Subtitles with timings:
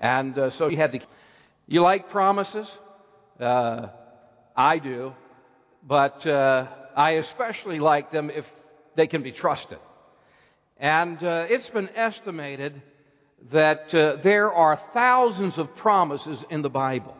[0.00, 1.00] And uh, so you had to.
[1.66, 2.68] You like promises?
[3.38, 3.88] Uh,
[4.56, 5.12] I do.
[5.86, 8.44] But uh, I especially like them if
[8.96, 9.78] they can be trusted.
[10.78, 12.82] And uh, it's been estimated
[13.52, 17.16] that uh, there are thousands of promises in the Bible.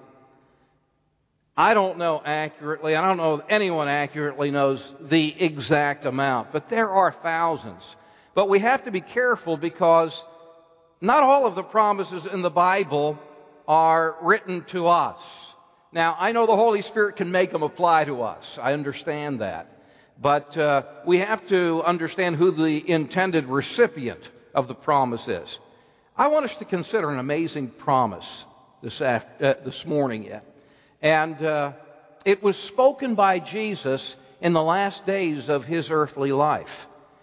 [1.57, 6.71] I don't know accurately, I don't know if anyone accurately knows the exact amount, but
[6.71, 7.85] there are thousands.
[8.35, 10.25] But we have to be careful because
[11.01, 13.19] not all of the promises in the Bible
[13.67, 15.19] are written to us.
[15.93, 18.59] Now, I know the Holy Spirit can make them apply to us.
[18.61, 19.81] I understand that.
[20.21, 25.59] But uh, we have to understand who the intended recipient of the promise is.
[26.17, 28.27] I want us to consider an amazing promise
[28.83, 30.31] this, after, uh, this morning.
[31.01, 31.73] And uh,
[32.27, 36.69] it was spoken by Jesus in the last days of his earthly life.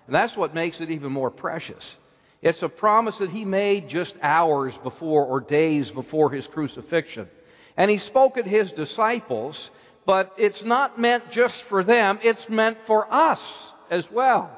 [0.07, 1.95] And that's what makes it even more precious.
[2.41, 7.27] It's a promise that he made just hours before or days before his crucifixion.
[7.75, 9.69] And he spoke at his disciples,
[10.05, 13.41] but it's not meant just for them, it's meant for us
[13.89, 14.51] as well.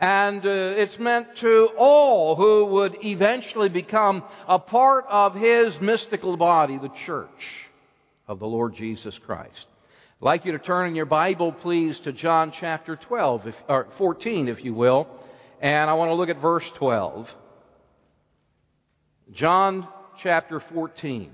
[0.00, 6.36] And uh, it's meant to all who would eventually become a part of his mystical
[6.36, 7.68] body, the church
[8.26, 9.66] of the Lord Jesus Christ.
[10.20, 13.86] I'd like you to turn in your Bible, please, to John chapter 12, if, or
[13.96, 15.06] 14, if you will.
[15.62, 17.30] And I want to look at verse 12.
[19.30, 19.86] John
[20.18, 21.30] chapter 14.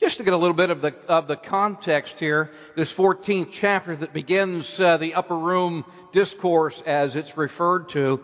[0.00, 3.94] Just to get a little bit of the, of the context here, this 14th chapter
[3.94, 8.20] that begins uh, the upper room discourse as it's referred to,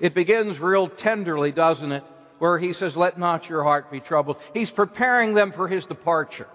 [0.00, 2.02] it begins real tenderly, doesn't it?
[2.40, 4.38] Where he says, Let not your heart be troubled.
[4.52, 6.48] He's preparing them for his departure.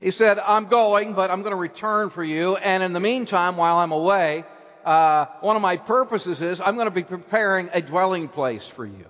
[0.00, 2.56] He said, I'm going, but I'm going to return for you.
[2.56, 4.44] And in the meantime, while I'm away,
[4.84, 8.84] uh, one of my purposes is I'm going to be preparing a dwelling place for
[8.84, 9.06] you.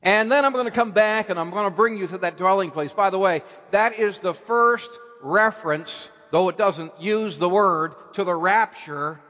[0.00, 2.38] And then I'm going to come back and I'm going to bring you to that
[2.38, 2.92] dwelling place.
[2.92, 3.42] By the way,
[3.72, 4.88] that is the first
[5.22, 5.90] reference,
[6.30, 9.20] though it doesn't use the word, to the rapture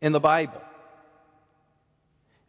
[0.00, 0.60] in the Bible.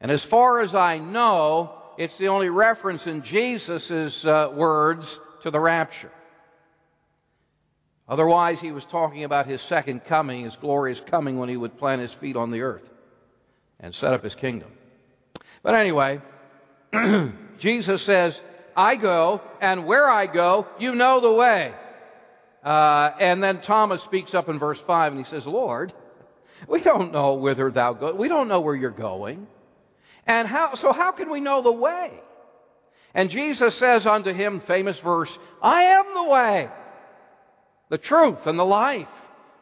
[0.01, 5.51] And as far as I know, it's the only reference in Jesus' uh, words to
[5.51, 6.11] the rapture.
[8.07, 12.01] Otherwise, he was talking about his second coming, his glorious coming when he would plant
[12.01, 12.83] his feet on the earth
[13.79, 14.71] and set up his kingdom.
[15.61, 16.21] But anyway,
[17.59, 18.39] Jesus says,
[18.75, 21.73] I go, and where I go, you know the way.
[22.63, 25.93] Uh, and then Thomas speaks up in verse 5 and he says, Lord,
[26.67, 28.13] we don't know whither thou go.
[28.15, 29.47] We don't know where you're going.
[30.25, 32.11] And how, so how can we know the way?
[33.13, 36.69] And Jesus says unto him, famous verse, I am the way,
[37.89, 39.07] the truth, and the life.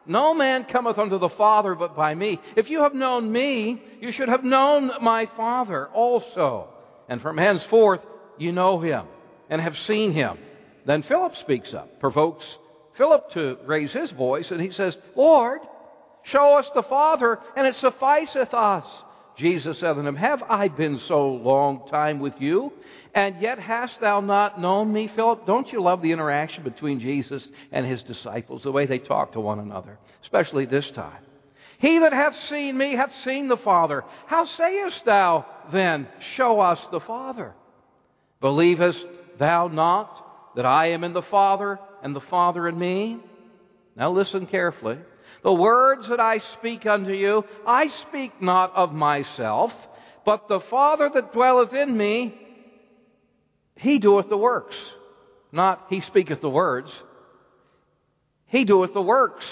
[0.06, 2.40] No man cometh unto the Father but by me.
[2.56, 6.68] If you have known me, you should have known my Father also.
[7.08, 8.00] And from henceforth
[8.38, 9.06] you know him
[9.50, 10.38] and have seen him.
[10.86, 12.58] Then Philip speaks up, provokes
[12.96, 15.60] Philip to raise his voice, and he says, Lord,
[16.24, 18.84] show us the Father, and it sufficeth us.
[19.36, 22.72] Jesus said unto him, Have I been so long time with you,
[23.14, 25.46] and yet hast thou not known me, Philip?
[25.46, 29.40] Don't you love the interaction between Jesus and his disciples, the way they talk to
[29.40, 31.22] one another, especially this time?
[31.78, 34.04] He that hath seen me hath seen the Father.
[34.26, 37.54] How sayest thou then, Show us the Father?
[38.40, 39.06] Believest
[39.38, 43.18] thou not that I am in the Father, and the Father in me?
[43.96, 44.98] Now listen carefully.
[45.42, 49.72] The words that I speak unto you, I speak not of myself,
[50.24, 52.34] but the Father that dwelleth in me,
[53.76, 54.76] he doeth the works.
[55.50, 56.90] Not he speaketh the words.
[58.46, 59.46] He doeth the works.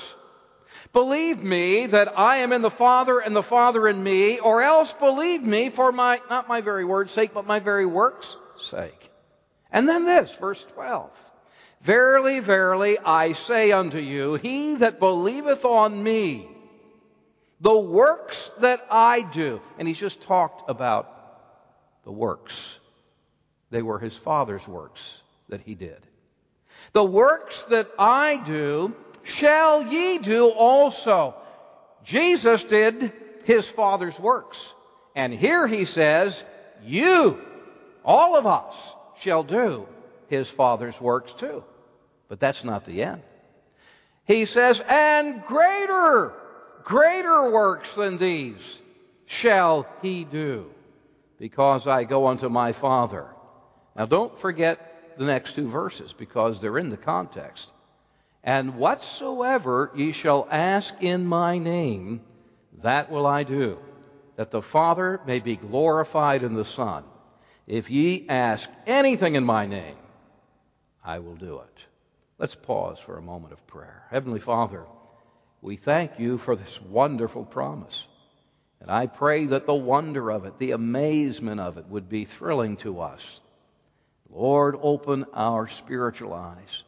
[0.92, 4.92] Believe me that I am in the Father and the Father in me, or else
[4.98, 8.36] believe me for my, not my very word's sake, but my very work's
[8.70, 9.10] sake.
[9.72, 11.10] And then this, verse 12.
[11.82, 16.46] Verily, verily, I say unto you, he that believeth on me,
[17.60, 21.08] the works that I do, and he's just talked about
[22.04, 22.54] the works.
[23.70, 25.00] They were his Father's works
[25.48, 26.06] that he did.
[26.92, 31.34] The works that I do shall ye do also.
[32.04, 33.12] Jesus did
[33.44, 34.58] his Father's works.
[35.14, 36.42] And here he says,
[36.82, 37.38] you,
[38.04, 38.74] all of us,
[39.20, 39.86] shall do
[40.28, 41.62] his Father's works too.
[42.30, 43.22] But that's not the end.
[44.24, 46.32] He says, and greater,
[46.84, 48.78] greater works than these
[49.26, 50.66] shall he do,
[51.38, 53.26] because I go unto my Father.
[53.96, 57.66] Now don't forget the next two verses, because they're in the context.
[58.44, 62.20] And whatsoever ye shall ask in my name,
[62.84, 63.78] that will I do,
[64.36, 67.02] that the Father may be glorified in the Son.
[67.66, 69.96] If ye ask anything in my name,
[71.04, 71.89] I will do it.
[72.40, 74.04] Let's pause for a moment of prayer.
[74.10, 74.86] Heavenly Father,
[75.60, 78.02] we thank you for this wonderful promise.
[78.80, 82.78] And I pray that the wonder of it, the amazement of it, would be thrilling
[82.78, 83.20] to us.
[84.30, 86.82] Lord, open our spiritual eyes.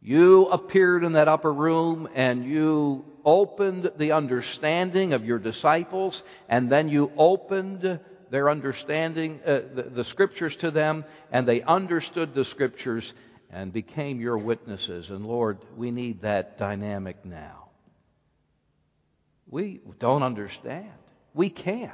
[0.00, 6.70] You appeared in that upper room and you opened the understanding of your disciples, and
[6.70, 7.98] then you opened
[8.30, 13.12] their understanding, uh, the, the scriptures to them, and they understood the scriptures
[13.54, 15.08] and became your witnesses.
[15.10, 17.68] And Lord, we need that dynamic now.
[19.48, 20.90] We don't understand.
[21.34, 21.92] We can't.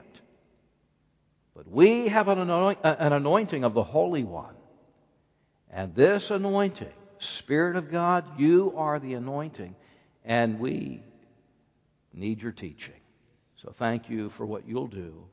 [1.55, 2.33] But we have uh,
[2.83, 4.55] an, anointing of the Holy One.
[5.71, 6.95] And this anointing,
[7.39, 9.77] Spirit of God, you are the anointing.
[10.25, 11.03] And we
[12.15, 12.95] need your teaching.
[13.63, 15.25] So thank you for what you'll do.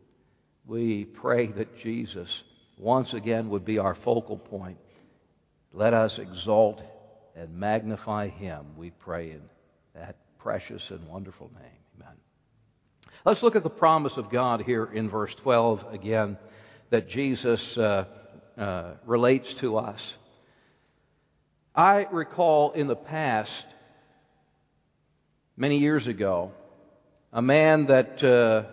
[0.66, 2.44] We pray that Jesus
[2.78, 4.78] once again would be our focal point.
[5.78, 6.82] Let us exalt
[7.36, 9.42] and magnify him, we pray in
[9.94, 12.02] that precious and wonderful name.
[12.02, 12.16] Amen.
[13.24, 16.40] Let's look at the promise of God here in verse 12 again
[16.90, 18.06] that Jesus uh,
[18.58, 20.02] uh, relates to us.
[21.76, 23.68] I recall in the past,
[25.56, 26.54] many years ago,
[27.32, 28.64] a man that uh,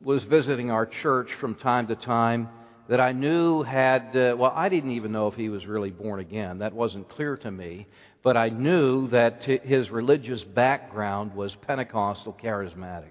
[0.00, 2.48] was visiting our church from time to time
[2.88, 6.20] that I knew had, uh, well, I didn't even know if he was really born
[6.20, 6.58] again.
[6.58, 7.86] That wasn't clear to me.
[8.22, 13.10] But I knew that his religious background was Pentecostal charismatic.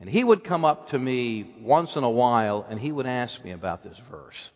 [0.00, 3.42] And he would come up to me once in a while and he would ask
[3.44, 4.50] me about this verse.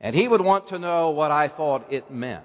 [0.00, 2.44] And he would want to know what I thought it meant.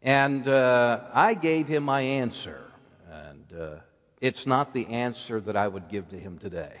[0.00, 2.64] And uh, I gave him my answer.
[3.10, 3.74] And uh,
[4.20, 6.80] it's not the answer that I would give to him today.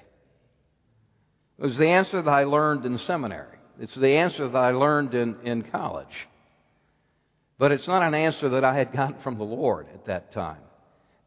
[1.62, 3.56] It was the answer that I learned in seminary.
[3.78, 6.08] It's the answer that I learned in, in college.
[7.56, 10.58] But it's not an answer that I had gotten from the Lord at that time.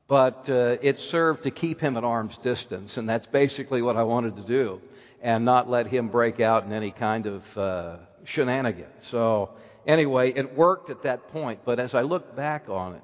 [0.09, 4.03] But uh, it served to keep him at arm's distance, and that's basically what I
[4.03, 4.81] wanted to do,
[5.21, 9.07] and not let him break out in any kind of uh, shenanigans.
[9.11, 9.51] So,
[9.87, 13.03] anyway, it worked at that point, but as I look back on it,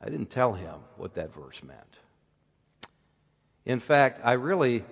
[0.00, 1.80] I didn't tell him what that verse meant.
[3.66, 4.84] In fact, I really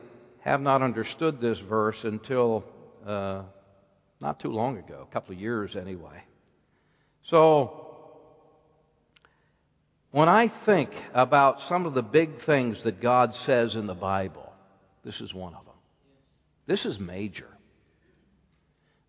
[0.47, 2.65] have not understood this verse until
[3.05, 3.43] uh,
[4.21, 6.23] not too long ago, a couple of years anyway.
[7.25, 7.87] So,
[10.13, 14.53] when I think about some of the big things that God says in the Bible,
[15.05, 15.75] this is one of them.
[16.67, 17.49] This is major.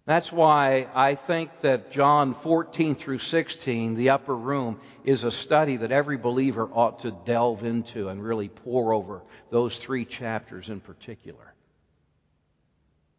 [0.08, 5.76] That's why I think that John 14 through 16, the upper room, is a study
[5.78, 9.22] that every believer ought to delve into and really pore over
[9.52, 11.54] those three chapters in particular.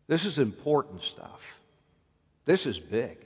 [0.06, 1.40] This is important stuff.
[2.46, 3.18] This is big.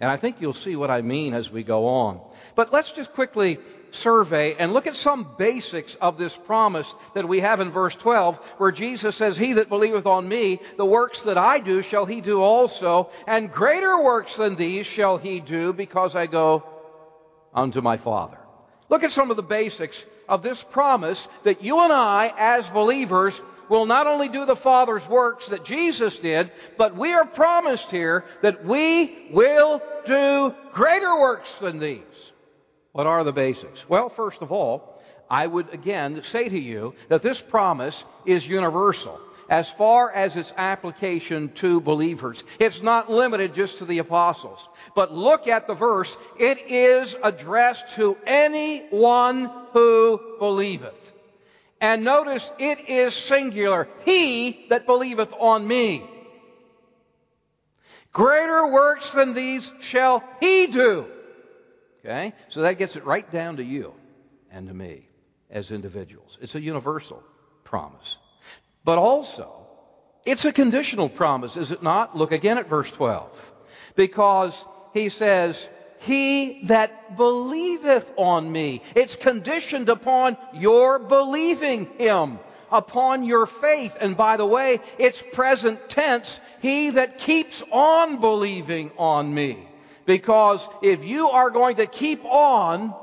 [0.00, 2.20] And I think you'll see what I mean as we go on.
[2.56, 3.58] But let's just quickly
[3.90, 8.38] survey and look at some basics of this promise that we have in verse 12,
[8.58, 12.20] where Jesus says, He that believeth on me, the works that I do shall he
[12.20, 16.64] do also, and greater works than these shall he do, because I go
[17.54, 18.38] unto my Father.
[18.88, 23.38] Look at some of the basics of this promise that you and I, as believers,
[23.70, 28.24] will not only do the Father's works that Jesus did, but we are promised here
[28.42, 32.02] that we will do greater works than these.
[32.92, 33.78] What are the basics?
[33.88, 35.00] Well, first of all,
[35.30, 40.52] I would again say to you that this promise is universal as far as its
[40.56, 42.42] application to believers.
[42.58, 44.60] It's not limited just to the apostles.
[44.94, 46.14] But look at the verse.
[46.38, 50.94] It is addressed to anyone who believeth.
[51.80, 53.88] And notice it is singular.
[54.04, 56.04] He that believeth on me.
[58.12, 61.06] Greater works than these shall he do.
[62.00, 62.34] Okay?
[62.48, 63.94] So that gets it right down to you
[64.50, 65.08] and to me
[65.48, 66.36] as individuals.
[66.40, 67.22] It's a universal
[67.64, 68.16] promise.
[68.84, 69.66] But also,
[70.24, 72.16] it's a conditional promise, is it not?
[72.16, 73.30] Look again at verse 12.
[73.96, 74.54] Because
[74.92, 75.66] he says,
[76.00, 78.82] he that believeth on me.
[78.96, 82.38] It's conditioned upon your believing him,
[82.72, 83.92] upon your faith.
[84.00, 86.40] And by the way, it's present tense.
[86.62, 89.68] He that keeps on believing on me.
[90.06, 92.94] Because if you are going to keep on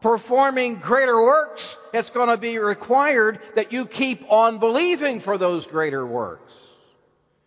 [0.00, 5.66] performing greater works, it's going to be required that you keep on believing for those
[5.66, 6.52] greater works.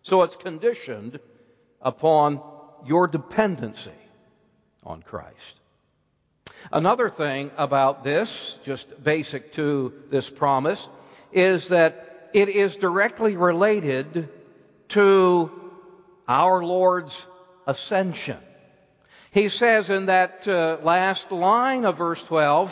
[0.04, 1.18] So it's conditioned
[1.82, 2.40] upon
[2.86, 3.90] your dependency
[4.86, 5.60] on Christ.
[6.72, 10.88] Another thing about this, just basic to this promise,
[11.32, 14.28] is that it is directly related
[14.90, 15.50] to
[16.28, 17.14] our Lord's
[17.66, 18.38] ascension.
[19.32, 22.70] He says in that uh, last line of verse 12,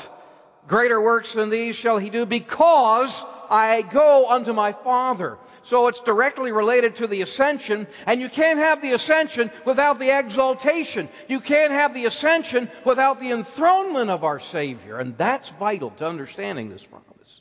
[0.66, 3.12] Greater works than these shall he do because
[3.50, 5.36] I go unto my Father.
[5.64, 10.10] So it's directly related to the ascension, and you can't have the ascension without the
[10.10, 11.08] exaltation.
[11.28, 16.06] You can't have the ascension without the enthronement of our Savior, and that's vital to
[16.06, 17.40] understanding this promise,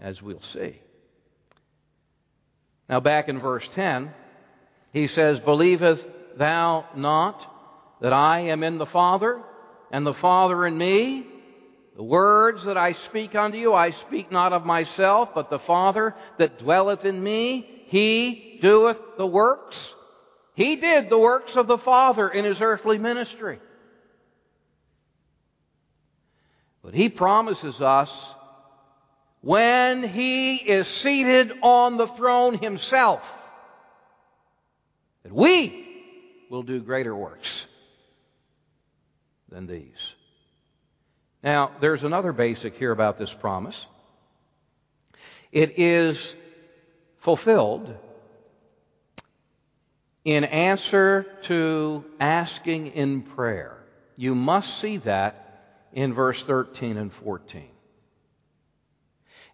[0.00, 0.80] as we'll see.
[2.88, 4.12] Now, back in verse 10,
[4.92, 6.04] he says, Believest
[6.36, 7.46] thou not
[8.00, 9.40] that I am in the Father,
[9.92, 11.26] and the Father in me?
[11.96, 16.14] The words that I speak unto you, I speak not of myself, but the Father
[16.38, 19.94] that dwelleth in me, he doeth the works.
[20.54, 23.58] He did the works of the Father in his earthly ministry.
[26.82, 28.10] But he promises us
[29.42, 33.22] when he is seated on the throne himself
[35.22, 35.86] that we
[36.50, 37.66] will do greater works
[39.48, 40.14] than these.
[41.42, 43.86] Now, there's another basic here about this promise.
[45.52, 46.34] It is
[47.22, 47.94] fulfilled
[50.24, 53.78] in answer to asking in prayer.
[54.16, 57.68] You must see that in verse 13 and 14.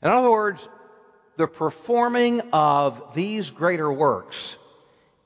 [0.02, 0.68] In other words,
[1.38, 4.56] the performing of these greater works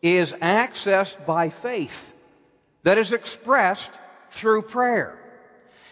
[0.03, 1.91] is accessed by faith
[2.83, 3.91] that is expressed
[4.33, 5.20] through prayer.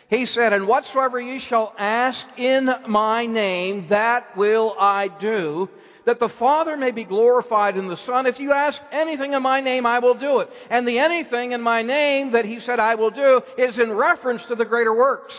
[0.09, 5.69] He said, And whatsoever ye shall ask in my name, that will I do,
[6.07, 8.25] that the Father may be glorified in the Son.
[8.25, 10.51] If you ask anything in my name, I will do it.
[10.71, 14.45] And the anything in my name that he said I will do is in reference
[14.47, 15.35] to the greater works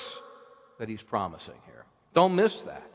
[0.78, 1.86] that he's promising here.
[2.14, 2.90] Don't miss that.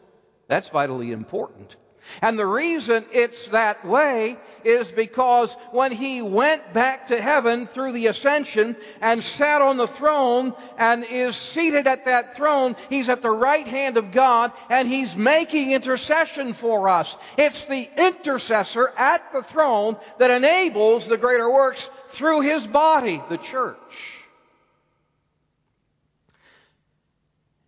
[0.49, 1.77] That's vitally important.
[2.23, 7.93] And the reason it's that way is because when he went back to heaven through
[7.93, 13.23] the ascension and sat on the throne and is seated at that throne, he's at
[13.23, 17.15] the right hand of God and he's making intercession for us.
[17.37, 23.39] It's the intercessor at the throne that enables the greater works through his body, the
[23.39, 23.77] church.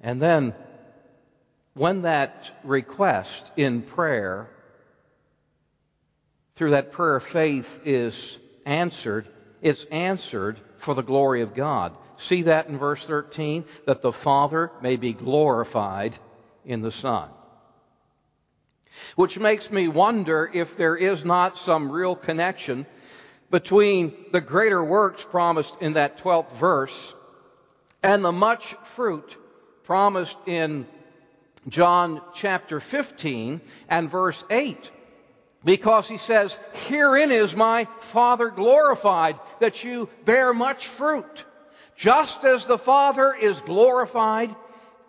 [0.00, 0.54] And then
[1.76, 4.48] when that request in prayer,
[6.56, 9.28] through that prayer of faith, is answered,
[9.60, 11.96] it's answered for the glory of God.
[12.18, 13.66] See that in verse 13?
[13.86, 16.18] That the Father may be glorified
[16.64, 17.28] in the Son.
[19.16, 22.86] Which makes me wonder if there is not some real connection
[23.50, 27.14] between the greater works promised in that 12th verse
[28.02, 29.36] and the much fruit
[29.84, 30.86] promised in
[31.68, 34.90] John chapter 15 and verse 8.
[35.64, 36.56] Because he says,
[36.86, 41.44] Herein is my Father glorified, that you bear much fruit.
[41.96, 44.54] Just as the Father is glorified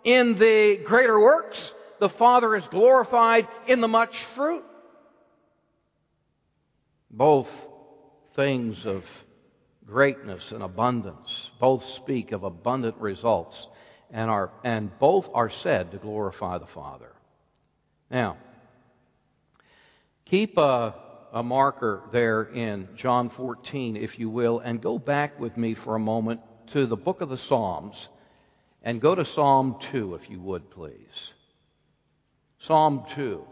[0.02, 4.64] in the greater works, the Father is glorified in the much fruit.
[7.10, 7.48] Both
[8.34, 9.04] things of
[9.86, 11.28] greatness and abundance,
[11.60, 13.66] both speak of abundant results
[14.10, 17.12] and, are, and both are said to glorify the Father.
[18.10, 18.38] Now,
[20.24, 20.94] keep a,
[21.32, 25.94] a marker there in John 14, if you will, and go back with me for
[25.94, 26.40] a moment
[26.72, 28.08] to the book of the Psalms
[28.82, 31.32] and go to Psalm 2, if you would, please.
[32.60, 33.42] Psalm 2.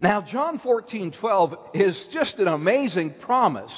[0.00, 3.72] Now, John 14, 12 is just an amazing promise.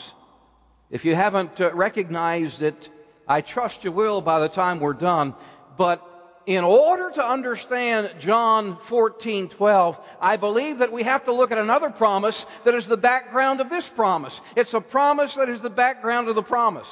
[0.91, 2.89] If you haven't uh, recognized it,
[3.27, 5.35] I trust you will by the time we're done.
[5.77, 6.03] But
[6.47, 11.91] in order to understand John 14:12, I believe that we have to look at another
[11.91, 14.41] promise that is the background of this promise.
[14.57, 16.89] It's a promise that is the background of the promise.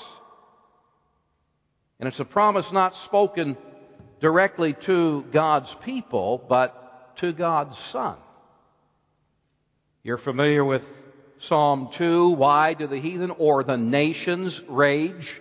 [2.00, 3.56] And it's a promise not spoken
[4.20, 8.16] directly to God's people, but to God's Son.
[10.02, 10.82] You're familiar with
[11.38, 15.40] Psalm 2, why do the heathen or the nations rage?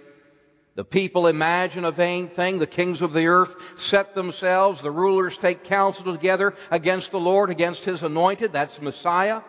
[0.75, 2.57] The people imagine a vain thing.
[2.57, 4.81] The kings of the earth set themselves.
[4.81, 8.53] The rulers take counsel together against the Lord, against his anointed.
[8.53, 9.41] That's Messiah.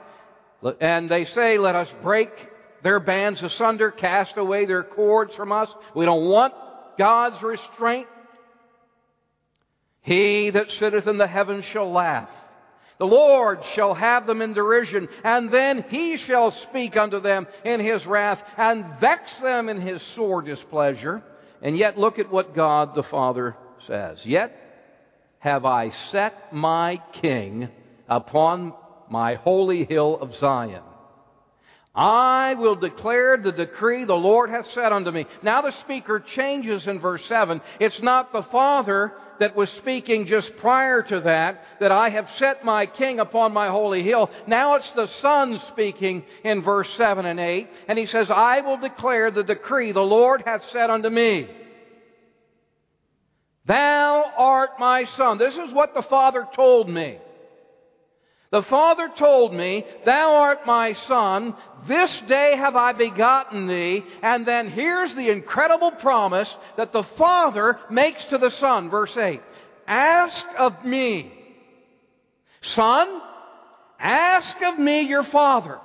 [0.80, 2.30] And they say, let us break
[2.82, 5.74] their bands asunder, cast away their cords from us.
[5.94, 6.52] We don't want
[6.98, 8.06] God's restraint.
[10.02, 12.28] He that sitteth in the heavens shall laugh.
[12.98, 17.80] The Lord shall have them in derision, and then he shall speak unto them in
[17.80, 21.22] his wrath, and vex them in his sore displeasure.
[21.60, 24.24] And yet, look at what God the Father says.
[24.24, 24.56] Yet
[25.40, 27.68] have I set my king
[28.08, 28.74] upon
[29.10, 30.82] my holy hill of Zion.
[31.94, 35.26] I will declare the decree the Lord hath said unto me.
[35.42, 37.60] Now the speaker changes in verse 7.
[37.78, 42.64] It's not the Father that was speaking just prior to that, that I have set
[42.64, 44.30] my king upon my holy hill.
[44.46, 47.68] Now it's the Son speaking in verse 7 and 8.
[47.86, 51.48] And he says, I will declare the decree the Lord hath said unto me.
[53.66, 55.38] Thou art my son.
[55.38, 57.18] This is what the Father told me.
[58.54, 61.56] The Father told me, Thou art my Son,
[61.88, 64.04] this day have I begotten thee.
[64.22, 68.90] And then here's the incredible promise that the Father makes to the Son.
[68.90, 69.40] Verse 8.
[69.88, 71.32] Ask of me,
[72.62, 73.20] Son,
[73.98, 75.80] ask of me your Father,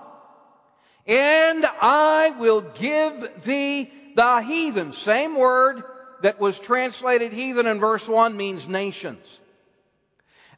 [1.08, 4.94] and I will give thee the heathen.
[4.94, 5.82] Same word
[6.22, 9.26] that was translated heathen in verse 1 means nations.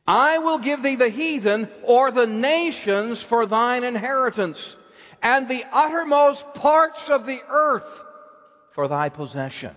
[0.07, 4.75] I will give thee the heathen or the nations for thine inheritance,
[5.21, 8.03] and the uttermost parts of the earth
[8.73, 9.75] for thy possession.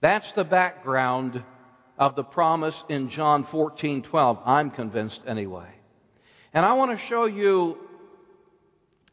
[0.00, 1.42] That's the background
[1.98, 4.38] of the promise in John 14:12.
[4.44, 5.68] I'm convinced anyway.
[6.52, 7.78] And I want to show you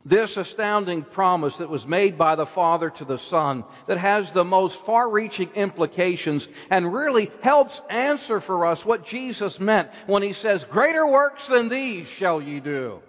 [0.06, 4.46] this astounding promise that was made by the Father to the Son that has the
[4.46, 10.34] most far reaching implications and really helps answer for us what Jesus meant when he
[10.34, 13.00] says, Greater works than these shall ye do.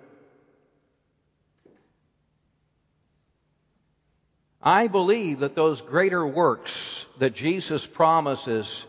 [4.60, 6.72] I believe that those greater works
[7.18, 8.84] that Jesus promises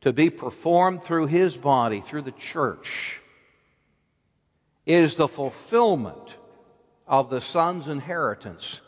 [0.00, 2.88] to be performed through his body, through the church,
[4.86, 6.34] is the fulfillment
[7.08, 8.80] of the son's inheritance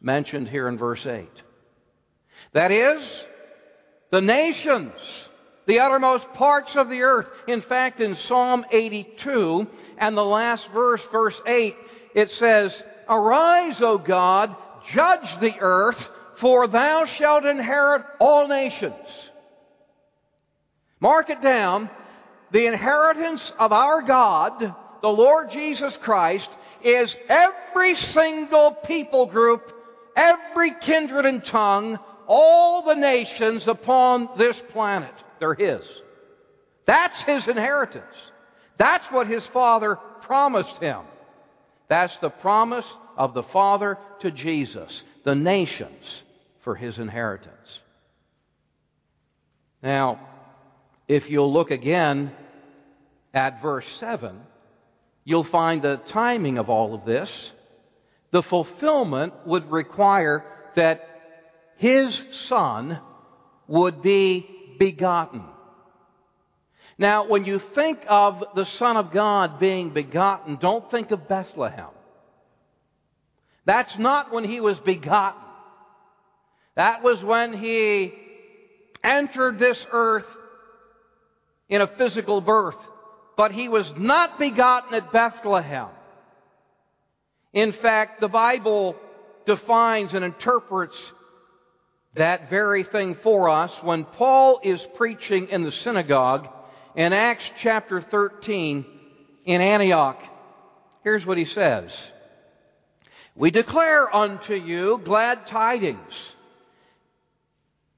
[0.00, 1.28] mentioned here in verse 8.
[2.52, 3.24] That is,
[4.10, 4.92] the nations,
[5.66, 7.26] the uttermost parts of the earth.
[7.46, 9.66] In fact, in Psalm 82
[9.98, 11.76] and the last verse, verse 8,
[12.14, 18.94] it says, Arise, O God, judge the earth, for thou shalt inherit all nations.
[21.00, 21.90] Mark it down.
[22.50, 26.48] The inheritance of our God, the Lord Jesus Christ,
[26.82, 29.72] is every single people group,
[30.16, 35.12] every kindred and tongue, all the nations upon this planet.
[35.40, 35.82] They're His.
[36.86, 38.04] That's His inheritance.
[38.76, 41.02] That's what His Father promised Him.
[41.88, 42.86] That's the promise
[43.16, 46.22] of the Father to Jesus, the nations
[46.62, 47.80] for His inheritance.
[49.82, 50.20] Now,
[51.06, 52.32] if you'll look again
[53.32, 54.40] at verse 7,
[55.28, 57.50] you'll find the timing of all of this.
[58.30, 60.42] The fulfillment would require
[60.74, 61.06] that
[61.76, 62.98] his son
[63.66, 65.44] would be begotten.
[66.96, 71.90] Now, when you think of the Son of God being begotten, don't think of Bethlehem.
[73.66, 75.42] That's not when he was begotten.
[76.74, 78.14] That was when he
[79.04, 80.24] entered this earth
[81.68, 82.78] in a physical birth
[83.38, 85.90] but he was not begotten at Bethlehem.
[87.52, 88.96] In fact, the Bible
[89.46, 90.96] defines and interprets
[92.16, 96.48] that very thing for us when Paul is preaching in the synagogue
[96.96, 98.84] in Acts chapter 13
[99.44, 100.20] in Antioch.
[101.04, 101.92] Here's what he says.
[103.36, 106.12] We declare unto you glad tidings.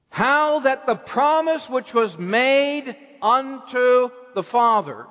[0.09, 5.07] How that the promise which was made unto the fathers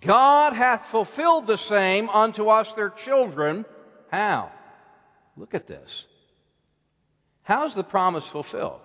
[0.00, 3.64] God hath fulfilled the same unto us their children.
[4.10, 4.50] How?
[5.36, 6.04] Look at this.
[7.42, 8.80] How's the promise fulfilled?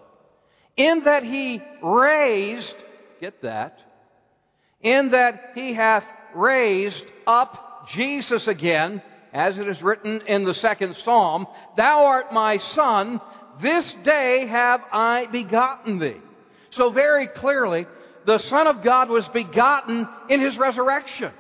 [0.78, 2.76] In that he raised,
[3.19, 3.80] get that,
[4.82, 9.02] in that he hath raised up Jesus again,
[9.34, 11.47] as it is written in the second psalm,
[11.78, 13.21] Thou art my son,
[13.62, 16.17] this day have I begotten thee.
[16.71, 17.86] So very clearly,
[18.25, 21.31] the Son of God was begotten in His resurrection.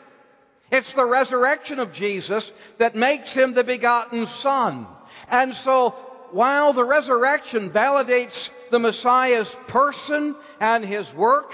[0.71, 4.87] It's the resurrection of Jesus that makes Him the begotten Son.
[5.27, 5.95] And so,
[6.31, 11.53] while the resurrection validates the Messiah's person and His work,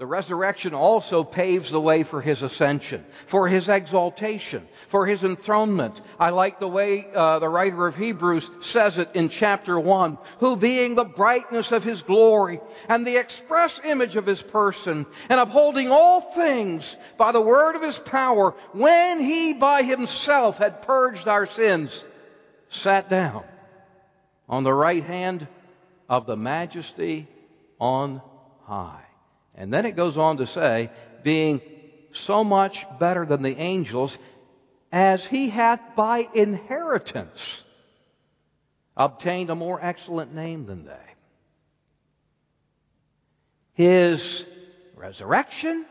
[0.00, 6.00] the resurrection also paves the way for his ascension, for his exaltation, for his enthronement.
[6.18, 10.56] I like the way uh, the writer of Hebrews says it in chapter 1 who
[10.56, 15.90] being the brightness of his glory and the express image of his person and upholding
[15.90, 21.44] all things by the word of his power, when he by himself had purged our
[21.44, 22.06] sins,
[22.70, 23.44] sat down
[24.48, 25.46] on the right hand
[26.08, 27.28] of the majesty
[27.78, 28.22] on
[28.64, 29.04] high.
[29.54, 30.90] And then it goes on to say,
[31.22, 31.60] being
[32.12, 34.16] so much better than the angels,
[34.92, 37.62] as he hath by inheritance
[38.96, 40.96] obtained a more excellent name than they.
[43.74, 44.44] His
[44.94, 45.86] resurrection,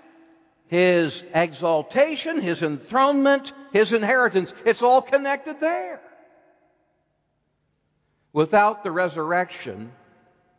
[0.67, 6.01] his exaltation, his enthronement, his inheritance, it's all connected there.
[8.31, 9.91] Without the resurrection,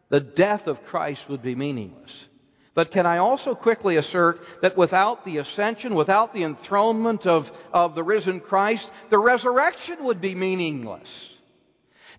[0.08, 2.26] the death of Christ would be meaningless.
[2.74, 7.94] But can I also quickly assert that without the ascension, without the enthronement of, of
[7.94, 11.08] the risen Christ, the resurrection would be meaningless.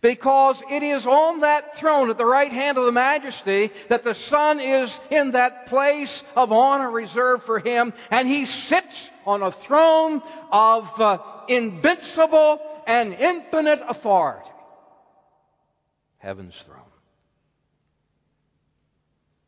[0.02, 4.16] Because it is on that throne at the right hand of the majesty that the
[4.16, 9.52] Son is in that place of honor reserved for him, and he sits on a
[9.52, 14.50] throne of uh, invincible and infinite authority.
[16.18, 16.91] Heaven's throne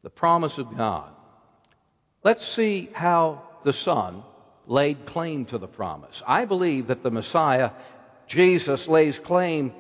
[0.04, 1.10] the promise of God.
[2.24, 4.24] Let's see how the Son
[4.68, 6.22] laid claim to the promise.
[6.28, 7.72] I believe that the Messiah,
[8.28, 9.74] Jesus, lays claim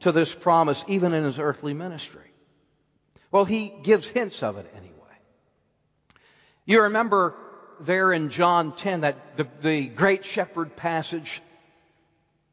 [0.00, 2.32] to this promise even in his earthly ministry.
[3.30, 4.96] Well, he gives hints of it anyway.
[6.64, 7.34] You remember
[7.80, 11.42] there in John 10, that the, the great shepherd passage.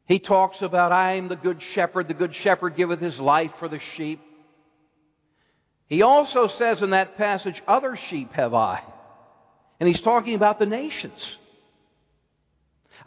[0.06, 2.08] He talks about, I am the good shepherd.
[2.08, 4.20] The good shepherd giveth his life for the sheep.
[5.88, 8.82] He also says in that passage, Other sheep have I.
[9.80, 11.38] And he's talking about the nations.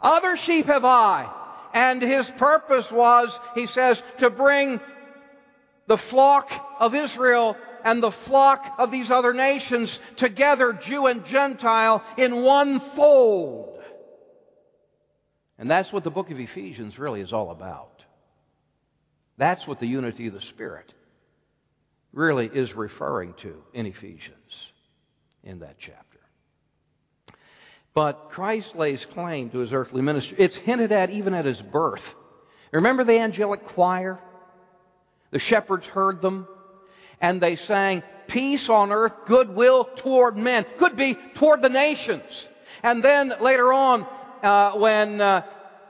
[0.00, 1.32] Other sheep have I.
[1.74, 4.80] And his purpose was, he says, to bring
[5.86, 12.02] the flock of Israel and the flock of these other nations together, Jew and Gentile,
[12.16, 13.80] in one fold.
[15.58, 18.04] And that's what the book of Ephesians really is all about.
[19.38, 20.92] That's what the unity of the Spirit
[22.12, 24.70] really is referring to in Ephesians
[25.42, 26.18] in that chapter.
[27.94, 30.36] But Christ lays claim to his earthly ministry.
[30.38, 32.02] It's hinted at even at his birth.
[32.72, 34.18] Remember the angelic choir?
[35.30, 36.46] The shepherds heard them,
[37.20, 40.64] and they sang, Peace on earth, goodwill toward men.
[40.78, 42.48] Could be toward the nations.
[42.82, 44.06] And then later on,
[44.42, 45.42] uh, when uh,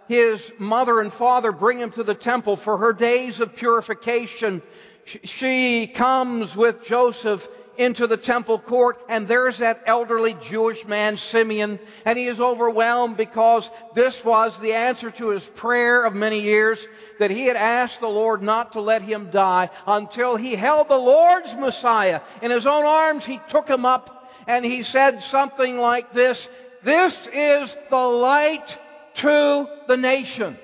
[0.09, 4.61] his mother and father bring him to the temple for her days of purification,
[5.05, 7.47] she comes with Joseph
[7.79, 13.17] into the temple court, and there's that elderly Jewish man, Simeon, and he is overwhelmed
[13.17, 16.79] because this was the answer to his prayer of many years
[17.19, 20.97] that he had asked the Lord not to let him die until he held the
[20.97, 23.25] Lord's Messiah in his own arms.
[23.25, 26.49] He took him up and he said something like this,
[26.85, 28.77] This is the light
[29.17, 30.59] to the nations.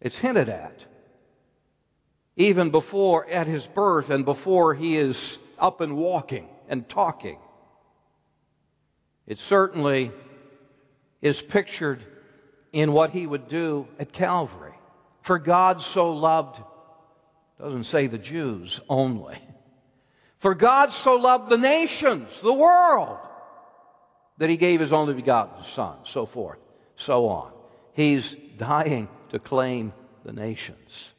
[0.00, 0.84] It's hinted at
[2.36, 7.38] even before at his birth and before he is up and walking and talking.
[9.26, 10.12] It certainly
[11.22, 12.04] is pictured
[12.72, 14.74] in what he would do at Calvary.
[15.22, 16.60] For God so loved,
[17.58, 19.40] doesn't say the Jews only.
[20.40, 23.18] For God so loved the nations, the world,
[24.38, 26.58] that he gave his only begotten Son, so forth,
[26.96, 27.52] so on.
[27.94, 29.94] He's dying to claim
[30.24, 31.13] the nations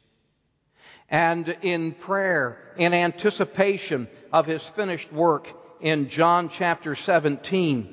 [1.08, 5.46] and in prayer, in anticipation of his finished work
[5.80, 7.92] in John chapter 17.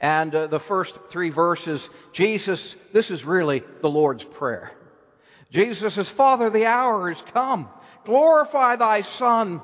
[0.00, 4.70] And uh, the first three verses, Jesus, this is really the Lord's Prayer.
[5.50, 7.68] Jesus says, Father, the hour is come.
[8.06, 9.60] Glorify thy Son,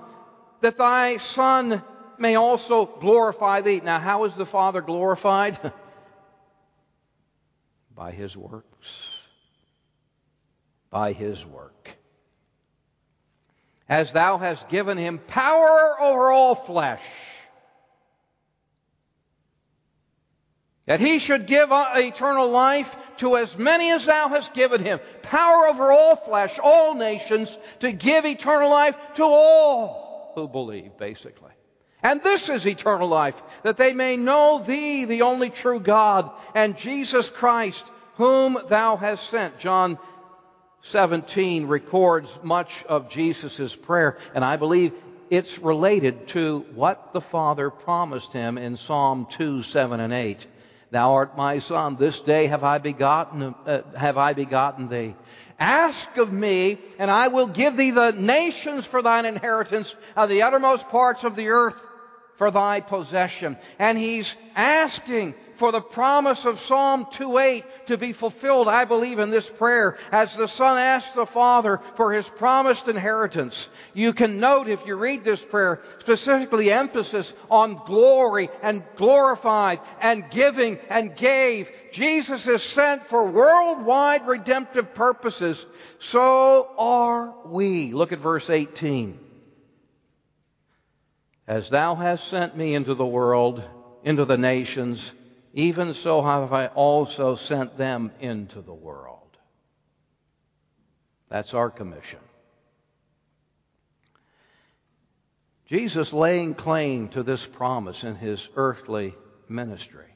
[0.60, 1.82] that thy Son
[2.18, 3.80] may also glorify thee.
[3.82, 5.58] Now, how is the Father glorified?
[7.94, 8.88] By his works.
[10.90, 11.90] By his work
[13.88, 17.02] as thou hast given him power over all flesh,
[20.86, 25.00] that he should give eternal life to as many as thou hast given him.
[25.22, 31.52] Power over all flesh, all nations, to give eternal life to all who believe, basically.
[32.02, 36.76] And this is eternal life, that they may know thee, the only true God, and
[36.76, 37.82] Jesus Christ,
[38.16, 39.58] whom thou hast sent.
[39.58, 39.98] John
[40.90, 44.92] 17 records much of Jesus' prayer, and I believe
[45.30, 50.46] it's related to what the Father promised him in Psalm 2, 7, and 8.
[50.90, 55.16] Thou art my son, this day have I begotten, uh, have I begotten thee.
[55.58, 60.42] Ask of me, and I will give thee the nations for thine inheritance of the
[60.42, 61.80] uttermost parts of the earth.
[62.36, 63.56] For thy possession.
[63.78, 69.30] And he's asking for the promise of Psalm 2:8 to be fulfilled, I believe, in
[69.30, 73.68] this prayer, as the Son asks the Father for his promised inheritance.
[73.92, 80.28] You can note, if you read this prayer, specifically emphasis on glory and glorified and
[80.30, 81.70] giving and gave.
[81.92, 85.64] Jesus is sent for worldwide redemptive purposes.
[86.00, 87.92] So are we.
[87.92, 89.23] Look at verse 18.
[91.46, 93.62] As thou hast sent me into the world,
[94.02, 95.12] into the nations,
[95.52, 99.18] even so have I also sent them into the world.
[101.28, 102.20] That's our commission.
[105.66, 109.14] Jesus laying claim to this promise in his earthly
[109.48, 110.06] ministry.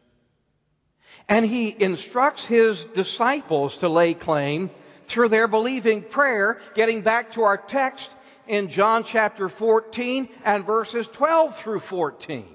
[1.29, 4.71] And he instructs his disciples to lay claim
[5.09, 8.15] through their believing prayer, getting back to our text
[8.49, 12.47] in John chapter 14 and verses 12 through 14.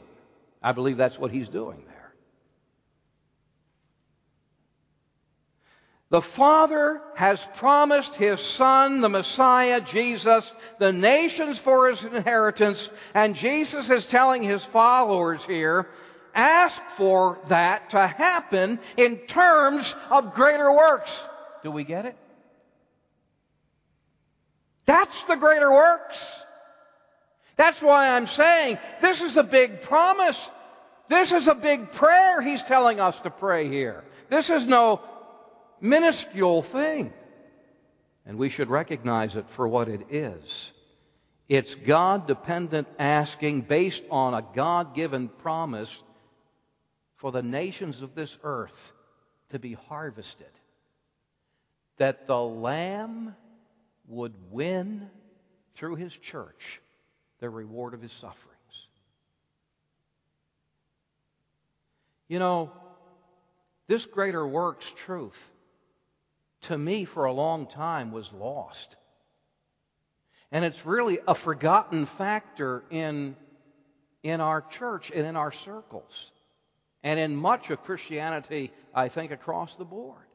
[0.62, 1.94] I believe that's what he's doing there.
[6.10, 13.36] The Father has promised His Son, the Messiah, Jesus, the nations for His inheritance, and
[13.36, 15.88] Jesus is telling His followers here,
[16.36, 21.12] ask for that to happen in terms of greater works.
[21.64, 22.16] Do we get it?
[24.86, 26.18] That's the greater works.
[27.58, 30.40] That's why I'm saying this is a big promise.
[31.10, 34.04] This is a big prayer he's telling us to pray here.
[34.30, 35.02] This is no
[35.80, 37.14] minuscule thing.
[38.26, 40.72] And we should recognize it for what it is.
[41.50, 45.96] It's God dependent asking based on a God given promise
[47.18, 48.72] for the nations of this earth
[49.52, 50.48] to be harvested.
[51.98, 53.36] That the Lamb
[54.08, 55.10] would win
[55.78, 56.82] through his church
[57.40, 58.40] the reward of his sufferings.
[62.28, 62.72] You know,
[63.88, 65.38] this greater works truth,
[66.64, 68.96] to me for a long time, was lost.
[70.52, 73.36] And it's really a forgotten factor in,
[74.24, 76.32] in our church and in our circles,
[77.04, 80.26] and in much of Christianity, I think, across the board.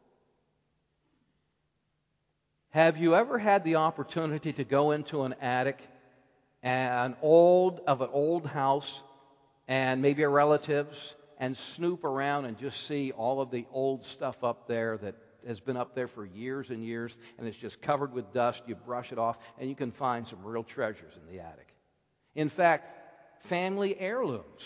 [2.70, 5.78] Have you ever had the opportunity to go into an attic,
[6.62, 9.02] an old of an old house,
[9.66, 14.37] and maybe a relative's, and snoop around and just see all of the old stuff
[14.42, 15.14] up there that
[15.46, 18.61] has been up there for years and years, and it's just covered with dust.
[18.66, 21.68] You brush it off, and you can find some real treasures in the attic.
[22.35, 22.85] In fact,
[23.48, 24.62] family heirlooms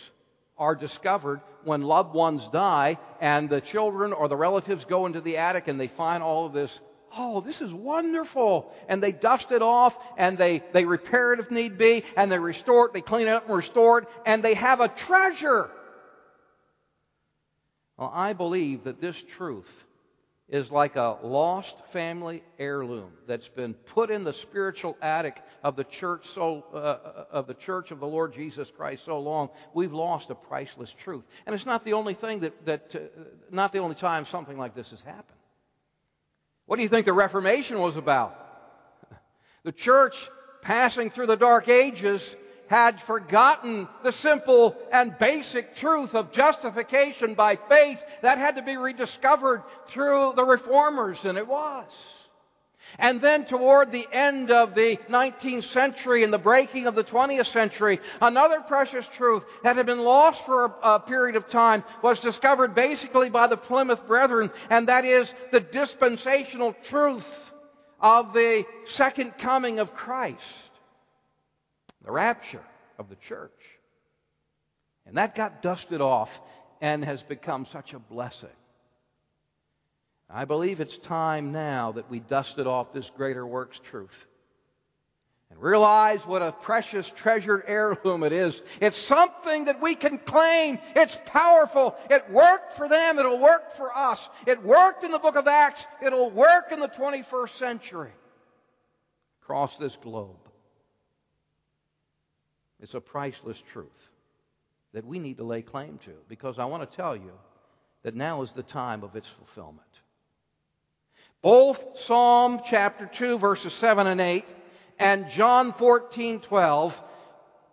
[0.58, 5.36] are discovered when loved ones die, and the children or the relatives go into the
[5.36, 6.80] attic and they find all of this
[7.16, 8.72] oh, this is wonderful.
[8.88, 12.38] And they dust it off and they, they repair it if need be and they
[12.38, 15.70] restore it, they clean it up and restore it, and they have a treasure.
[17.96, 19.68] Well, I believe that this truth
[20.48, 25.84] is like a lost family heirloom that's been put in the spiritual attic of the
[25.84, 30.30] church so uh, of the church of the Lord Jesus Christ so long we've lost
[30.30, 32.98] a priceless truth and it's not the only thing that that uh,
[33.50, 35.38] not the only time something like this has happened
[36.66, 38.36] what do you think the Reformation was about?
[39.64, 40.14] The church
[40.62, 42.22] passing through the Dark Ages
[42.68, 47.98] had forgotten the simple and basic truth of justification by faith.
[48.22, 51.90] That had to be rediscovered through the reformers, and it was.
[52.98, 57.52] And then toward the end of the 19th century and the breaking of the 20th
[57.52, 62.20] century, another precious truth that had been lost for a, a, period of time was
[62.20, 67.26] discovered basically by the Plymouth Brethren, and that is the dispensational truth
[68.00, 70.42] of the second coming of Christ,
[72.04, 72.64] the rapture
[72.98, 73.50] of the church.
[75.06, 76.30] And that got dusted off
[76.80, 78.48] and has become such a blessing.
[80.32, 84.10] I believe it's time now that we dusted off this greater works truth
[85.50, 88.58] and realize what a precious treasured heirloom it is.
[88.80, 90.78] It's something that we can claim.
[90.96, 91.94] It's powerful.
[92.08, 93.18] It worked for them.
[93.18, 94.18] It'll work for us.
[94.46, 95.84] It worked in the book of Acts.
[96.04, 98.12] It'll work in the 21st century
[99.42, 100.36] across this globe.
[102.80, 103.88] It's a priceless truth
[104.94, 107.32] that we need to lay claim to because I want to tell you
[108.02, 109.82] that now is the time of its fulfillment.
[111.42, 114.44] Both Psalm chapter 2 verses 7 and 8
[114.98, 116.94] and John 14, 12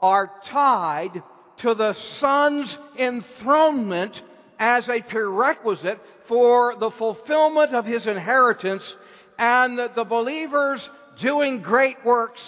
[0.01, 1.21] are tied
[1.57, 4.19] to the Son's enthronement
[4.57, 8.95] as a prerequisite for the fulfillment of His inheritance
[9.37, 10.89] and the believers
[11.21, 12.41] doing great works.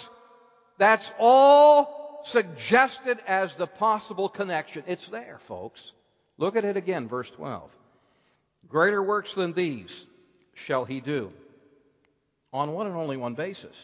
[0.78, 4.82] That's all suggested as the possible connection.
[4.88, 5.80] It's there, folks.
[6.36, 7.70] Look at it again, verse 12.
[8.68, 9.90] Greater works than these
[10.66, 11.30] shall he do.
[12.52, 13.74] On one and only one basis.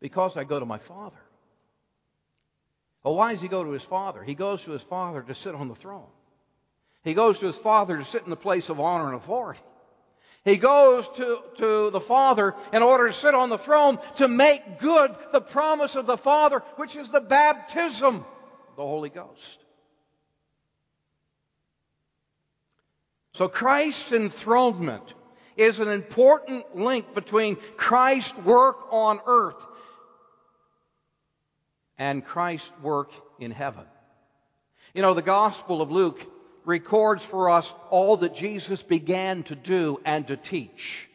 [0.00, 1.16] Because I go to my Father.
[3.02, 4.22] Well, why does he go to his Father?
[4.22, 6.06] He goes to his Father to sit on the throne.
[7.02, 9.60] He goes to his Father to sit in the place of honor and authority.
[10.44, 14.78] He goes to, to the Father in order to sit on the throne to make
[14.78, 19.63] good the promise of the Father, which is the baptism of the Holy Ghost.
[23.34, 25.12] So Christ's enthronement
[25.56, 29.60] is an important link between Christ's work on earth
[31.98, 33.84] and Christ's work in heaven.
[34.94, 36.18] You know, the Gospel of Luke
[36.64, 41.08] records for us all that Jesus began to do and to teach.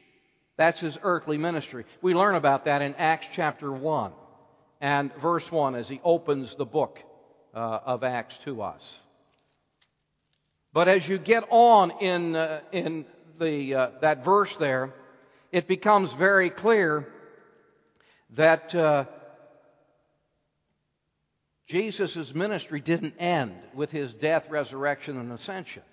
[0.58, 1.86] That's his earthly ministry.
[2.02, 4.12] We learn about that in Acts chapter 1
[4.82, 7.00] and verse 1 as he opens the book
[7.54, 8.82] uh, of Acts to us.
[10.74, 13.06] But as you get on in, uh, in
[13.40, 14.94] the, uh, that verse there,
[15.52, 17.08] it becomes very clear
[18.36, 19.06] that uh,
[21.68, 25.84] Jesus' ministry didn't end with his death, resurrection, and ascension.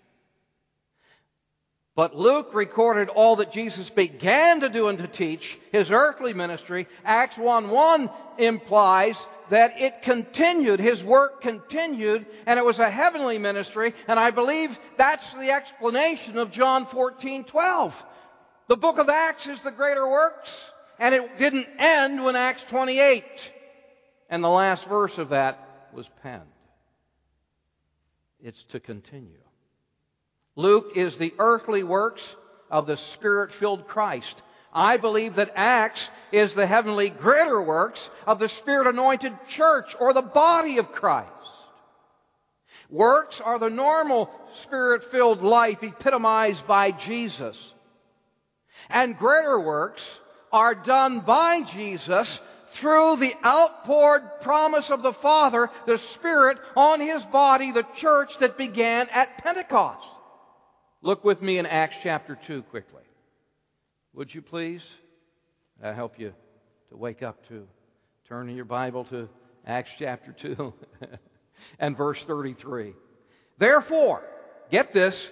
[1.94, 6.86] But Luke recorded all that Jesus began to do and to teach, his earthly ministry.
[7.02, 9.16] Acts 1 1 implies
[9.50, 14.70] that it continued, his work continued, and it was a heavenly ministry, and I believe
[14.98, 17.94] that's the explanation of John 14 12.
[18.68, 20.50] The book of Acts is the greater works,
[20.98, 23.24] and it didn't end when Acts 28.
[24.28, 26.42] And the last verse of that was penned.
[28.42, 29.38] It's to continue.
[30.56, 32.22] Luke is the earthly works
[32.70, 34.42] of the Spirit filled Christ.
[34.76, 40.12] I believe that Acts is the heavenly greater works of the Spirit anointed church or
[40.12, 41.30] the body of Christ.
[42.90, 44.30] Works are the normal
[44.64, 47.58] Spirit filled life epitomized by Jesus.
[48.90, 50.02] And greater works
[50.52, 52.40] are done by Jesus
[52.74, 58.58] through the outpoured promise of the Father, the Spirit, on His body, the church that
[58.58, 60.06] began at Pentecost.
[61.00, 63.05] Look with me in Acts chapter 2 quickly.
[64.16, 64.82] Would you please?
[65.84, 66.32] I help you
[66.88, 67.66] to wake up to
[68.26, 69.28] turn in your Bible to
[69.66, 70.72] Acts chapter 2
[71.78, 72.94] and verse 33.
[73.58, 74.22] Therefore,
[74.70, 75.30] get this,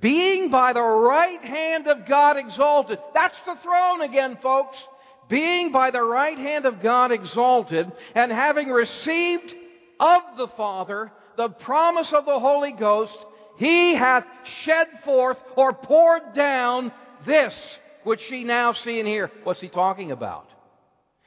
[0.00, 2.98] being by the right hand of God exalted.
[3.14, 4.82] That's the throne again, folks
[5.28, 9.54] being by the right hand of God exalted, and having received
[9.98, 13.16] of the Father the promise of the Holy Ghost,
[13.56, 16.92] he hath shed forth or poured down
[17.24, 19.30] this which she now see and hear.
[19.42, 20.48] What's he talking about?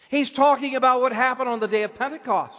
[0.10, 2.56] He's talking about what happened on the day of Pentecost.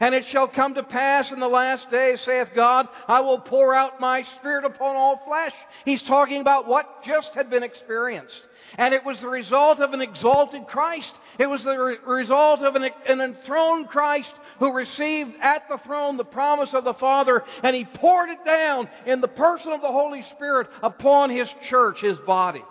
[0.00, 3.74] And it shall come to pass in the last days, saith God, I will pour
[3.74, 5.54] out my Spirit upon all flesh.
[5.84, 8.40] He's talking about what just had been experienced.
[8.78, 11.12] And it was the result of an exalted Christ.
[11.38, 16.16] It was the re- result of an, an enthroned Christ who received at the throne
[16.16, 19.92] the promise of the Father, and he poured it down in the person of the
[19.92, 22.64] Holy Spirit upon his church, his body.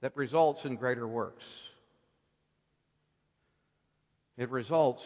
[0.00, 1.44] That results in greater works.
[4.36, 5.02] It results,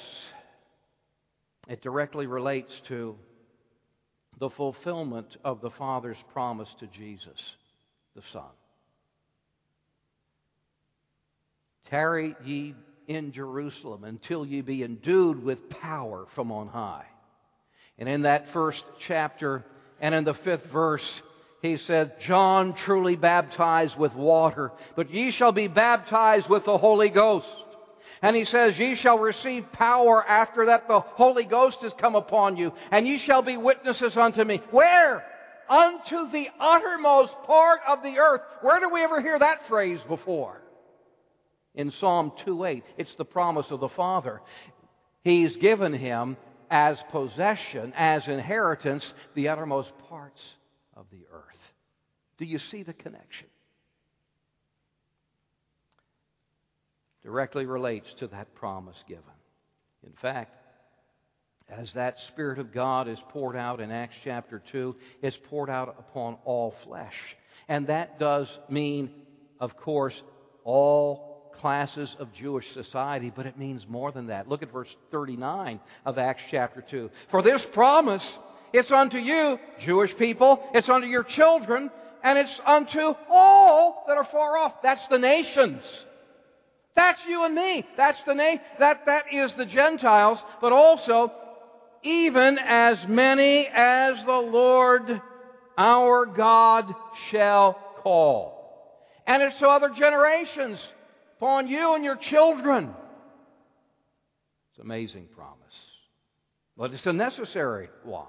[1.66, 3.16] it directly relates to
[4.38, 7.40] the fulfillment of the Father's promise to Jesus
[8.14, 8.50] the Son.
[11.88, 12.74] Tarry ye
[13.06, 17.04] in Jerusalem until ye be endued with power from on high.
[17.98, 19.64] And in that first chapter
[20.00, 21.22] and in the fifth verse,
[21.62, 27.08] he said, John truly baptized with water, but ye shall be baptized with the Holy
[27.08, 27.46] Ghost.
[28.20, 32.56] And he says, Ye shall receive power after that the Holy Ghost has come upon
[32.56, 34.60] you, and ye shall be witnesses unto me.
[34.72, 35.24] Where?
[35.68, 38.42] unto the uttermost part of the earth.
[38.60, 40.60] Where do we ever hear that phrase before?
[41.74, 44.42] In Psalm 2:8, it's the promise of the Father.
[45.22, 46.36] He's given him
[46.70, 50.56] as possession, as inheritance, the uttermost parts
[50.96, 51.42] of the earth.
[52.38, 53.46] Do you see the connection?
[57.22, 59.22] Directly relates to that promise given.
[60.04, 60.56] In fact,
[61.68, 65.94] as that Spirit of God is poured out in Acts chapter 2, it's poured out
[65.98, 67.14] upon all flesh.
[67.68, 69.10] And that does mean,
[69.60, 70.20] of course,
[70.64, 74.48] all classes of Jewish society, but it means more than that.
[74.48, 77.08] Look at verse 39 of Acts chapter 2.
[77.30, 78.26] For this promise,
[78.72, 81.90] it's unto you, Jewish people, it's unto your children,
[82.22, 84.82] and it's unto all that are far off.
[84.82, 85.82] That's the nations.
[86.94, 87.86] That's you and me.
[87.96, 88.60] That's the name.
[88.78, 91.32] That, that is the Gentiles, but also
[92.02, 95.20] even as many as the Lord
[95.78, 96.92] our God
[97.30, 98.60] shall call.
[99.26, 100.78] And it's to other generations,
[101.36, 102.94] upon you and your children.
[104.70, 105.58] It's an amazing promise.
[106.76, 108.26] But it's a necessary one.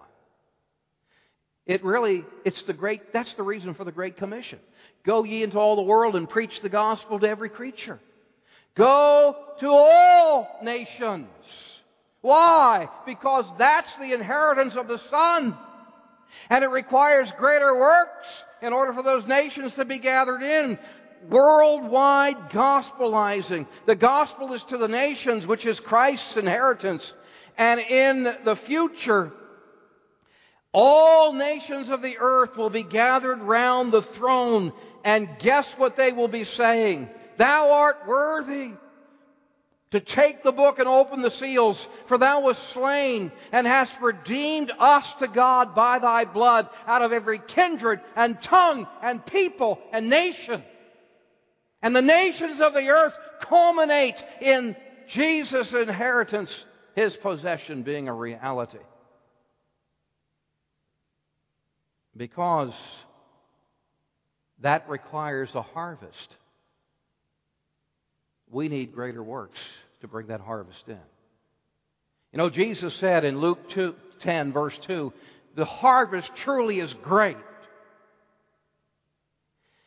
[1.65, 4.59] It really, it's the great, that's the reason for the Great Commission.
[5.05, 7.99] Go ye into all the world and preach the gospel to every creature.
[8.75, 11.27] Go to all nations.
[12.21, 12.87] Why?
[13.05, 15.55] Because that's the inheritance of the Son.
[16.49, 18.27] And it requires greater works
[18.61, 20.79] in order for those nations to be gathered in.
[21.29, 23.67] Worldwide gospelizing.
[23.85, 27.13] The gospel is to the nations, which is Christ's inheritance.
[27.57, 29.31] And in the future,
[30.73, 34.73] all nations of the earth will be gathered round the throne.
[35.03, 37.09] And guess what they will be saying?
[37.37, 38.71] Thou art worthy
[39.91, 44.71] to take the book and open the seals, for thou wast slain and hast redeemed
[44.79, 50.09] us to God by thy blood out of every kindred and tongue and people and
[50.09, 50.63] nation.
[51.83, 54.75] And the nations of the earth culminate in
[55.09, 56.65] Jesus' inheritance,
[56.95, 58.79] his possession being a reality.
[62.15, 62.73] Because
[64.61, 66.35] that requires a harvest.
[68.51, 69.59] We need greater works
[70.01, 70.99] to bring that harvest in.
[72.31, 75.13] You know, Jesus said in Luke 2, 10, verse 2,
[75.55, 77.37] the harvest truly is great.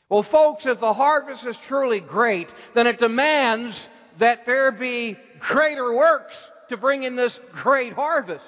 [0.09, 3.77] Well, folks, if the harvest is truly great, then it demands
[4.19, 6.37] that there be greater works
[6.69, 8.45] to bring in this great harvest.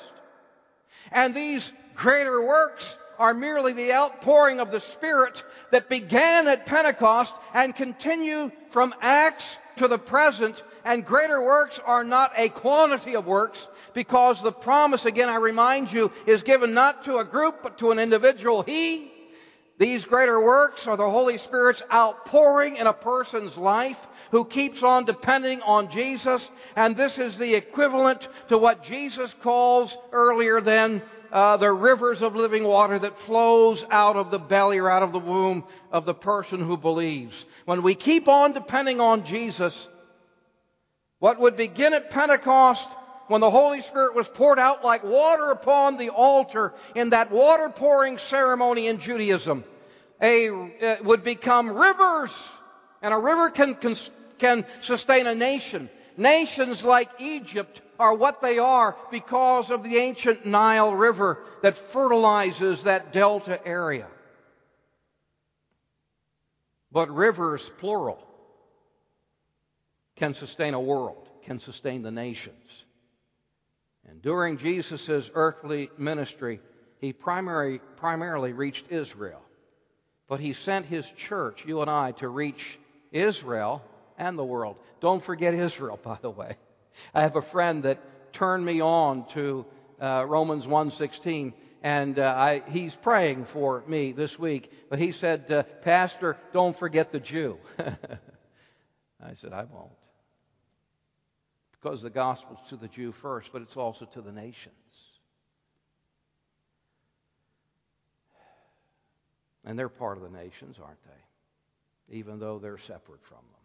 [1.10, 2.84] And these greater works
[3.18, 5.42] are merely the outpouring of the Spirit
[5.72, 9.44] that began at Pentecost and continue from Acts
[9.78, 13.58] to the present and greater works are not a quantity of works
[13.94, 17.90] because the promise, again, I remind you, is given not to a group but to
[17.90, 18.62] an individual.
[18.62, 19.12] He,
[19.78, 23.98] these greater works are the Holy Spirit's outpouring in a person's life
[24.30, 26.46] who keeps on depending on Jesus.
[26.74, 31.02] And this is the equivalent to what Jesus calls earlier than
[31.32, 35.12] uh, the rivers of living water that flows out of the belly or out of
[35.12, 37.44] the womb of the person who believes.
[37.64, 39.74] When we keep on depending on Jesus,
[41.18, 42.86] what would begin at Pentecost
[43.28, 47.68] when the Holy Spirit was poured out like water upon the altar in that water
[47.68, 49.64] pouring ceremony in Judaism,
[50.20, 52.32] a, uh, would become rivers.
[53.02, 53.96] And a river can, can,
[54.38, 55.90] can sustain a nation.
[56.16, 62.82] Nations like Egypt are what they are because of the ancient Nile River that fertilizes
[62.84, 64.06] that delta area.
[66.90, 68.18] But rivers, plural,
[70.16, 72.54] can sustain a world, can sustain the nations.
[74.08, 76.60] And during Jesus' earthly ministry,
[76.98, 79.42] he primary, primarily reached Israel.
[80.28, 82.78] But he sent his church, you and I, to reach
[83.12, 83.82] Israel
[84.16, 84.76] and the world.
[85.00, 86.56] Don't forget Israel, by the way.
[87.14, 88.00] I have a friend that
[88.32, 89.66] turned me on to
[90.00, 94.70] uh, Romans 1.16, and uh, I, he's praying for me this week.
[94.90, 97.58] But he said, uh, Pastor, don't forget the Jew.
[97.78, 99.92] I said, I won't
[101.80, 104.74] because the gospel's to the Jew first, but it's also to the nations.
[109.64, 112.18] And they're part of the nations, aren't they?
[112.18, 113.60] Even though they're separate from them.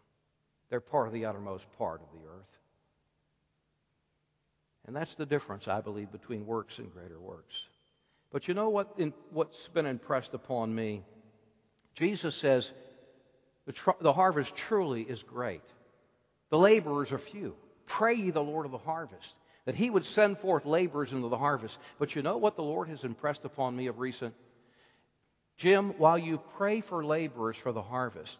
[0.70, 2.44] They're part of the uttermost part of the earth.
[4.86, 7.54] And that's the difference, I believe, between works and greater works.
[8.32, 8.94] But you know what?
[8.98, 11.02] In, what's been impressed upon me?
[11.94, 12.68] Jesus says
[13.66, 15.62] the, tr- the harvest truly is great.
[16.50, 17.54] The laborers are few.
[17.86, 19.26] Pray ye the Lord of the harvest,
[19.66, 21.76] that he would send forth laborers into the harvest.
[21.98, 24.34] But you know what the Lord has impressed upon me of recent?
[25.58, 28.36] Jim, while you pray for laborers for the harvest,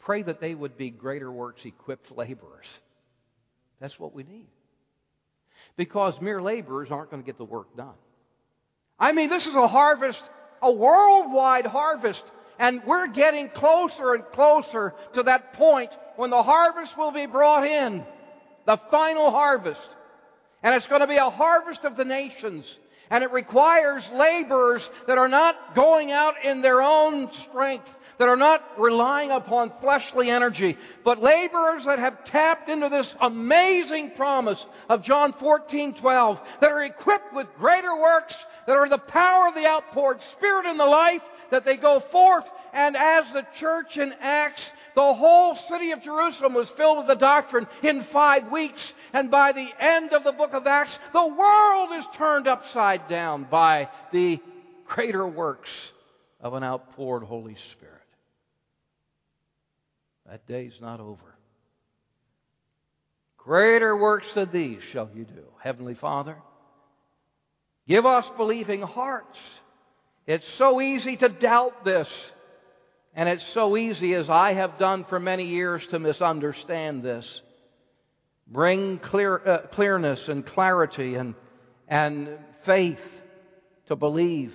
[0.00, 2.66] pray that they would be greater works equipped laborers.
[3.80, 4.48] That's what we need.
[5.76, 7.94] Because mere laborers aren't going to get the work done.
[8.98, 10.22] I mean, this is a harvest,
[10.62, 12.24] a worldwide harvest,
[12.58, 17.66] and we're getting closer and closer to that point when the harvest will be brought
[17.66, 18.04] in
[18.66, 19.88] the final harvest.
[20.62, 22.64] And it's going to be a harvest of the nations.
[23.10, 28.36] And it requires laborers that are not going out in their own strength, that are
[28.36, 35.02] not relying upon fleshly energy, but laborers that have tapped into this amazing promise of
[35.02, 38.34] John 14, 12, that are equipped with greater works,
[38.66, 42.44] that are the power of the outpoured Spirit in the life, that they go forth
[42.74, 44.62] and as the church in Acts
[44.96, 48.92] The whole city of Jerusalem was filled with the doctrine in five weeks.
[49.12, 53.44] And by the end of the book of Acts, the world is turned upside down
[53.44, 54.40] by the
[54.86, 55.70] greater works
[56.40, 58.03] of an outpoured Holy Spirit.
[60.28, 61.36] That day's not over.
[63.36, 65.44] Greater works than these shall you do.
[65.62, 66.36] Heavenly Father,
[67.86, 69.38] give us believing hearts.
[70.26, 72.08] It's so easy to doubt this.
[73.14, 77.42] And it's so easy, as I have done for many years, to misunderstand this.
[78.48, 81.34] Bring clear, uh, clearness and clarity and,
[81.86, 82.98] and faith
[83.86, 84.52] to believe.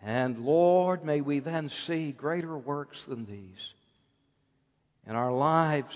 [0.00, 3.74] And Lord, may we then see greater works than these
[5.06, 5.94] in our lives,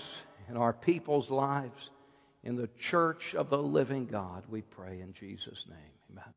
[0.49, 1.89] in our people's lives,
[2.43, 5.77] in the church of the living God, we pray in Jesus' name.
[6.11, 6.33] Amen.